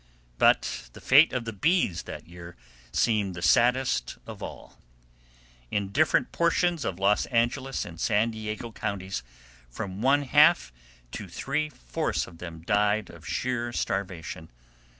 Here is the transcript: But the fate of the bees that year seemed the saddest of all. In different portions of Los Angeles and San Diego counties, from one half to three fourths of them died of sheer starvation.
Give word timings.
But 0.39 0.89
the 0.93 0.99
fate 0.99 1.31
of 1.31 1.45
the 1.45 1.53
bees 1.53 2.01
that 2.09 2.27
year 2.27 2.55
seemed 2.91 3.35
the 3.35 3.43
saddest 3.43 4.17
of 4.25 4.41
all. 4.41 4.79
In 5.69 5.89
different 5.91 6.31
portions 6.31 6.83
of 6.83 6.97
Los 6.97 7.27
Angeles 7.27 7.85
and 7.85 7.99
San 7.99 8.31
Diego 8.31 8.71
counties, 8.71 9.21
from 9.69 10.01
one 10.01 10.23
half 10.23 10.73
to 11.11 11.27
three 11.27 11.69
fourths 11.69 12.25
of 12.25 12.39
them 12.39 12.61
died 12.61 13.11
of 13.11 13.27
sheer 13.27 13.71
starvation. 13.71 14.49